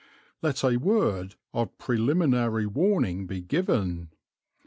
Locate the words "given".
3.43-4.09